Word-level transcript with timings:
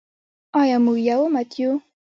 آیا 0.61 0.77
موږ 0.85 0.99
یو 1.09 1.21
امت 1.27 1.51
یو؟ 1.59 1.71